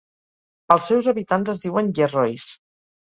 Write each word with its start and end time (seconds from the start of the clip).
Els 0.75 0.87
seus 0.91 1.09
habitants 1.13 1.53
es 1.55 1.61
diuen 1.67 1.93
"Yerrois". 2.01 2.49